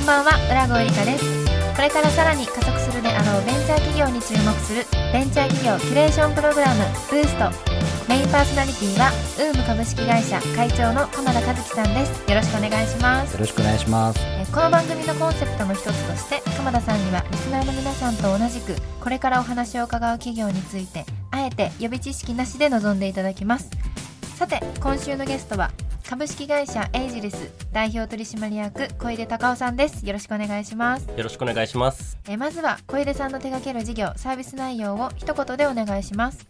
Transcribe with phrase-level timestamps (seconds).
[0.00, 1.24] こんばんは浦郷理香です。
[1.76, 6.80] これからさらに加速するであろうベンチャー企業に注目するベンチャー企業キュレーションプログラム
[7.12, 7.52] ブースト。
[8.08, 12.30] メインパーソナリティはウーム株式会社会長の鎌田和樹さんです。
[12.32, 13.34] よろしくお願いします。
[13.34, 14.18] よろしくお願いします。
[14.24, 18.74] えこの番組のコンセプトの一つとして鎌田さんにはリスナーの皆さんと同じく
[19.04, 23.68] これからお話を伺う企業についてあえて予備知識なしで臨んでいただきます。
[24.34, 25.70] さて今週のゲストは
[26.10, 30.04] 株式会社エイジレス代表取締役小出隆夫さんです。
[30.04, 31.06] よろしくお願いします。
[31.06, 32.18] よろしくお願いします。
[32.28, 36.48] えまずは小出さんの手掛ける事業サービス内容を一言でお願いします。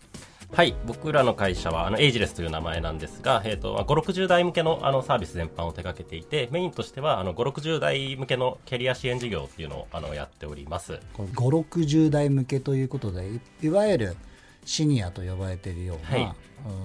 [0.50, 10.98] はい僕らの会社はあのエイジレスという名前なんですが、えーと、560代向けのあのサービス全般を手掛けていてメインとしてはあの560代向けのキャリア支援事業っていうのをあのやっております。
[11.18, 13.28] 560代向けということで
[13.62, 14.16] いわゆる
[14.64, 16.34] シニアと呼ばれているような、は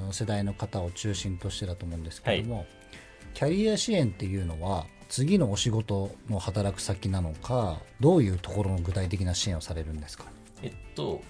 [0.10, 2.68] い、世代の方を中心としてだと思うんですけども、はい、
[3.34, 10.26] キャリア支援っていうのは次のお仕事の働く先なのかどういうところの具体的な支援をされるんですか？
[10.64, 11.22] えっと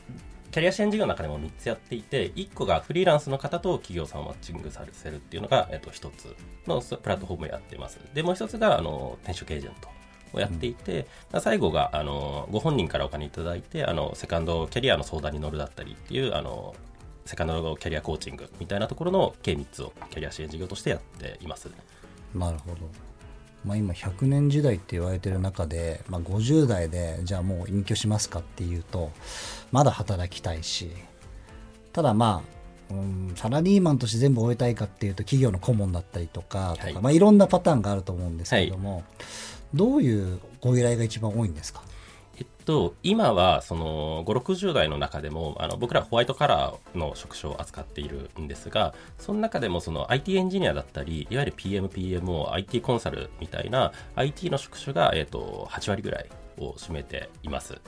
[0.52, 6.34] キャリア支援事業の中でも3つやっていて、1個がフリーランスの方と企業さんをマッチングさせるっていうのが、えっと、1つ
[6.66, 8.00] のプラットフォームをやっています。
[8.14, 9.90] で、もう1つが、あの、転職エージェント
[10.34, 16.76] をやっていて、うん、最後が、あの、ご本人からお金いただいて、あの、セカンドキャリアの相談に乗るだったりっていう、あの、
[17.26, 21.70] セカンドキャリアコーチングみたいなところの計3つをキャリア支援事業としてやっています。
[22.36, 23.16] なるほど。
[23.66, 29.12] まあ、今100年時代って言われてる中で、まあ、50代でじゃあもう隠居しますかっていうと
[29.72, 30.92] まだ働きたいし
[31.92, 32.44] ただま
[32.92, 39.04] あ、うん、サラリーマンとして全部終えたいかっていうと企業の顧問だったりとかはいまあ、いろんなパターンがあると思うんですけれども、はい、
[39.76, 41.84] どういうご依頼が一番多いんですか？
[42.38, 57.80] えっと、今はその5、60代の中でもあの僕らホワイトカラーの職種を扱っているんですが、その中でもその IT エンジニアだったり、いわゆる PM、PMO、IT コンサルみたいな IT の職種が、えっと、8割ぐらいを占めています。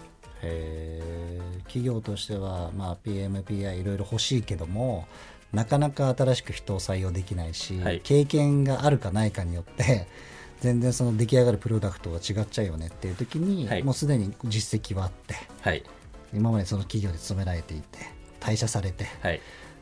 [0.44, 5.08] え企業としては、まあ、PMPI いろいろ欲しいけども
[5.52, 10.08] なかなか新しく人を採用できないし、はい、経験があるかないかによって
[10.62, 15.84] 全然その出来上がるプロダクトが違っちゃうよねっていう時に、はい、もうすでに実績はあって、はい、
[16.34, 18.00] 今までその企業で勤められていて
[18.40, 19.42] 退社されて、はい、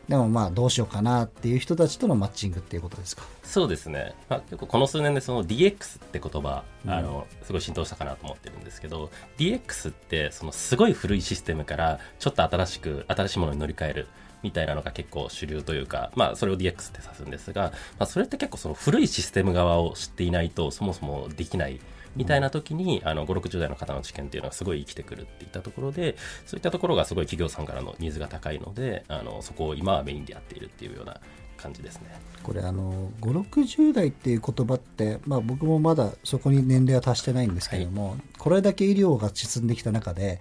[0.09, 3.23] でもまあどうしようかなっていう人たちとのマッチングっていうことですか？
[3.43, 14.07] そうですね、まあ、結構この数年でその DX って言葉、うん、あのすごい浸透したかなと思ってるんですけど DX ってそのすごい古いシステムからちょっと新しく新しいものに乗り換える
[14.45, 21.79] みたいなのが結構主流というか、まあ、それを DX って指すんですが、まあ、それって結構その古いシステム側を知っていないとそもそもできない
[22.15, 31.19] みたいな時に、あの、5、60代の方の知見っていうのがすごい生きてくるっていったところで、そういったところがすごい企業さんからのニーズが高いので、あの、そこを今はメインでやっているっていうような
[31.57, 32.19] 感じですね。
[32.43, 40.39] これあの560代っていう言葉って、まあ、僕もまだそこに年齢は達してないんですけども、はい、これだけ医療が進んできた中で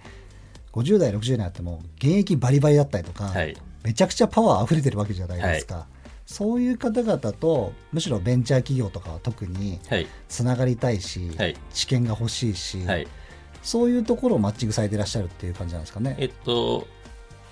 [0.73, 5.85] 50代60代あっても現役バリバリだったりとか、はい、めちゃくちゃパワー溢れてるわけじゃないですか、はい、
[6.25, 9.79] そういう方々とむしろベンチャー企業とかは特に
[10.27, 13.07] つながりたいし、はい、知見が欲しいし、はい、
[13.61, 16.15] そういうところをマッチングされていらっしゃるっていう感じなんですかね。
[16.19, 16.87] えっと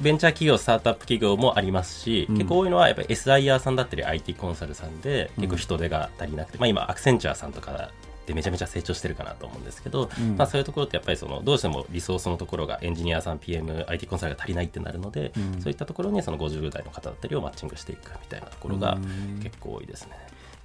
[0.01, 7.91] ベンチャー企業、スタートアップ企業もありますし、うん、結構多いのはやっぱり SIR さんだったり IT コンサルさんで結構人手が足りなくて、うん、まあ今アクセンチュアさんとか
[8.25, 18.97] でめちゃめちゃ成長してるかなと思うんですけど、うん、まあ、そういうところってやっぱりそのどうしてもリソースのところがエンジニアさん PM、IT コンサルが足りないってなるので、うん、そういったところにその50代の方だったりをマッチングしていくみたいなところが
[19.41, 20.11] 結構多いですね。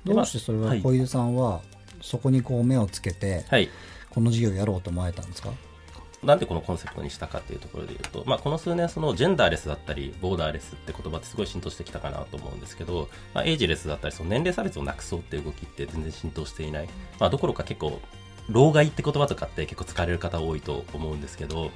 [0.05, 1.61] どうしてそれは小出さんは
[2.01, 3.69] そこにこう目をつけて、はい、
[4.11, 5.51] この事業をやろうと思われたんですか？
[6.23, 16.89] なんでこのコンセプトにしたかっていうところで言うと、まあ、この数年そのジェンダーレスだったりボーダーレスって言葉ってすごい浸透してきたかなと思うんですけど、まあ、エイジレスだったりその年齢差別をなくそうっていう動きって全然浸透していない、
[17.21, 18.01] まあ、どころか結構
[18.49, 21.71] 老害って言葉とかって結構使われる方多いと思うんですけど、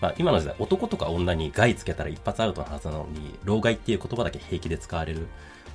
[0.00, 5.26] まあ、今の時代男とか女に害つけたら一発アウトのはずなのに老害っていう言葉だけ平気で使われる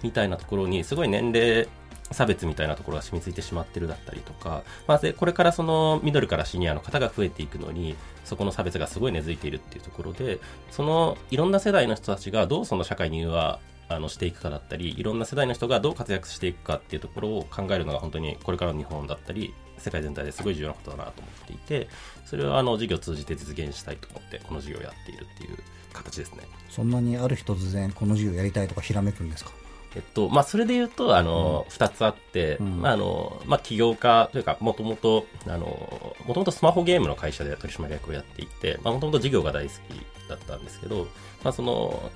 [0.03, 1.67] みたいなところにすごい年齢
[2.11, 13.59] 差別みたいなところが染みついてしまってるだったりとか、まあ、でこれからそのミドルからシニアの方が増えていくのにそこの差別がすごい根付いているっていうところでそのいろんな世代の人たちがどうその社会には
[13.89, 21.89] あのしていくかだったりいろんな世代の人がどう活躍していくかっていうところを考えるのが本当にこれからの日本だったり世界全体ですごい重要なことだなと思っていて
[22.25, 25.57] それをあの事業を通じて実現したいと思ってこの事業をやっているっていう
[25.91, 26.43] 形ですね。
[26.69, 29.51] そんなにある日突然この事業やりたいとかひらめくんですか？
[29.95, 41.07] えっとまあ、それで言うと、あの、二、うん、つあって、うん、まあ、あの、まあ、起業家というか、もともと、あの、もともとスマホゲームの会社で取締役をやっていて、まあ、もともと事業が大好きだったんですけど、
[41.43, 42.11] まあ、その、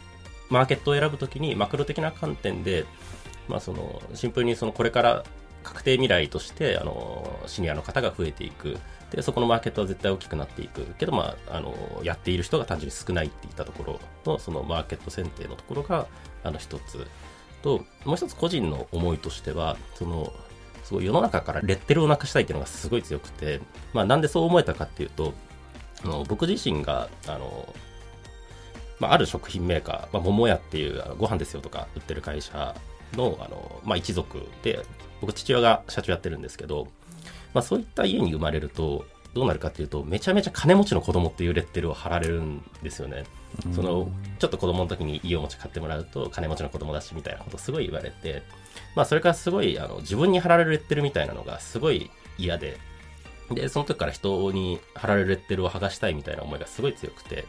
[0.50, 2.86] マーケットを選ぶときに、マクロ的な観点で、
[3.50, 5.24] まあ、その、シンプルにその、これから
[5.66, 8.78] 確定未来としてあのシニアの方が増えていく。
[9.12, 10.82] でそこのマーケットは絶対大きくなっていく。
[10.98, 16.08] けど、まあ、あのやっている人が単純に少ないっていったところのそのマーケット選定のところが
[16.44, 17.08] あの一つ
[17.66, 20.32] ともう一つ個人の思いとしてはその
[20.84, 23.60] すごい世の中からレッテルをなくしたいっていうのがすごい強くて、
[23.92, 25.34] まあ、なんでそう思えたかっていうと
[26.04, 27.74] あの僕自身があの
[28.98, 32.74] まあ、ある食品メーカー、まあ、桃屋っていうご飯ですよとか売ってる会社
[33.14, 34.80] のあの、まあ、一族で
[35.20, 36.88] 僕父親が社長やってるんですけど、
[37.54, 43.26] まあ、そういった家に生まれるとどうなるかっていうとめちゃめちゃ金持ちの子供っていうレッテルを貼られるんですよね。
[43.74, 44.10] その
[44.40, 48.44] ちょっと子供の時に家を持ち買ってもらうと金持ちの子供だしみたいなことすごい言われて、
[48.96, 52.78] まあ、それからすごいあの自分に貼られるレッテルみたいなのがすごい嫌で
[53.52, 57.46] でその時から人に貼られるレッテルを剥がしたいみたいな思いがすごい強くて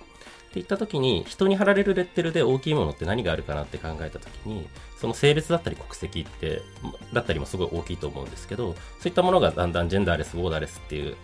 [0.50, 4.66] っていった時に人に貼られるレッテルで大きいものって何があるかなって考えた時に
[4.98, 6.62] その性別だったり国籍って
[7.12, 11.16] だったりもすごい大きいと思うんですけどそういったものがだんだんジェンダーレスボーダーレスっていう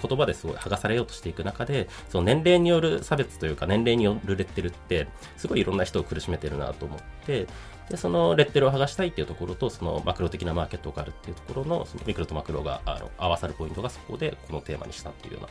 [0.00, 7.46] 言葉ですごい剥がされようとしていく中でその年齢による差別というか年齢によるレッテルってすごいいろんな人を苦しめてるなと思って
[7.90, 15.48] でそのレッテルを剥がしたいっていうところとそのマクロ的なマーケットがあるっていうところのそのミクロとマクロがあの合わさるポイントがそこでこのテーマにしたっていうような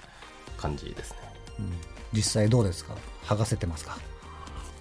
[0.55, 1.17] 感じですね。
[1.59, 1.73] うん。
[2.13, 2.95] 実際どうですか？
[3.25, 3.97] 剥がせてますか？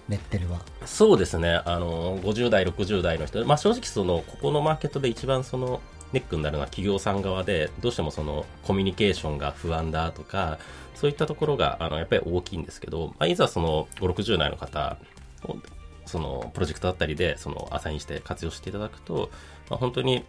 [0.07, 0.61] レッテルは。
[0.85, 1.61] そうですね。
[1.65, 5.81] あの50代60代の人、まあ、正直そのここのマーケットで一番その
[6.13, 10.57] ネックになるのは企業さん側でどうしてもそのコミュニケーションが不安だとか
[10.95, 14.97] そういったところがあのやっぱり大きいんですけど、まあ、いざその560代の方
[16.05, 19.29] そのプロジェクトだったりでそのアサインして活用していただくと、
[19.69, 20.23] まあ、本当に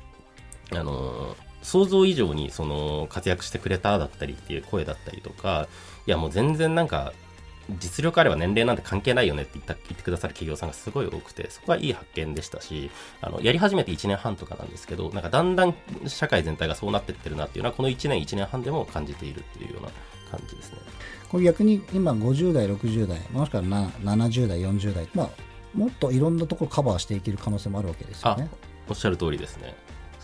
[0.72, 5.68] あの想像以上にその活躍してくれただったりっていう声だったりとか
[6.06, 7.12] いやもう全然なんか
[7.78, 15.74] 実力あれば年齢なんて関係ないよねって言った言ってくださる企業さんがすごい多くてそこはいい発見でしたしあのやり始めて1年半とかなんですけどなんかだんだん
[16.06, 19.90] 社会全体がそうなってってるなっていうのはこの1年1年半でも感じているっていうような
[20.30, 20.78] 感じですね。
[21.28, 25.30] これ逆に今50代60代もしくは70代40代まあ
[25.74, 28.48] もっといろんなところカバーしていける可能性もあるわけですよね。
[28.88, 29.74] おっしゃる通りですね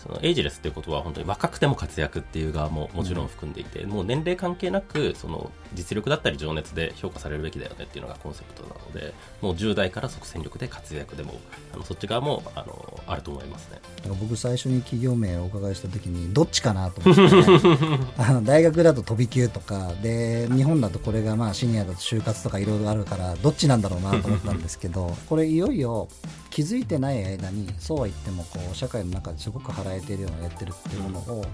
[0.05, 11.33] そのエイジレスっていうことは本当に若くても活躍っていう側ももちろん含んでいて、うん、もう年齢関係なくその実力だったり情熱で評価されるべきだよねっていうのがコンセプトなのでもう10代から即戦力で活躍でも
[11.73, 13.79] あのそっち側もあのあると思いますね。
[14.19, 26.07] 僕最初に企業名をお伺いした時にどっちかなと思って、ね、 あの大学だと飛び級とかで日本だとこれがまあシニアだと就活とかいろいろあるからどっちなんだろうなと思ったんですけどこれいよいよ
[26.55, 31.45] 気づいてない間にそうは言ってもこう社会の中ですごく払えてるようなやってるっていうものを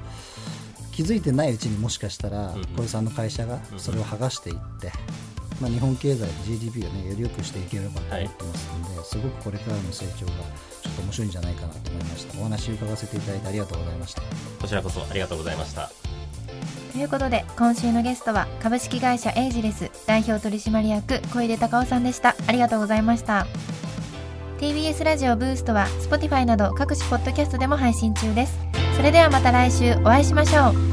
[0.91, 4.91] 気づいてないうちにもしかしたら小井さんの会社がそれを剥がしていって、
[5.61, 10.31] まあ、日本経済 GDP を、ね、より良くしていければと思ってますので、すごくこれからの成長が
[10.83, 12.39] ちょっと面白いんじゃないかなと思いました。
[12.39, 14.21] お話伺わせていただいてありがとうございました。
[14.59, 15.91] こちらこそありがとうございました。
[16.91, 22.35] ということで今週のゲストは株式会社エイジレス代表取締役小出隆夫さんでした。
[22.47, 23.47] ありがとうございました
[24.61, 28.59] TBS ラジオブーストは Spotify など各種ポッドキャストでも配信中です。
[28.95, 30.90] それではまた来週お会いしましょう。